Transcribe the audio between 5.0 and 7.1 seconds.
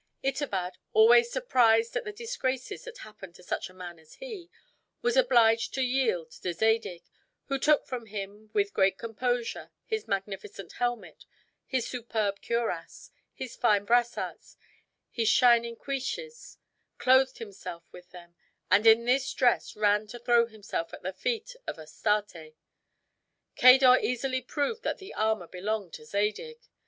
was obliged to yield to Zadig,